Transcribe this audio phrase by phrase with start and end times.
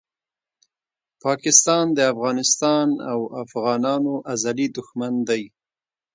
[1.23, 5.37] پاکستان دافغانستان او افغانانو ازلي دښمن ده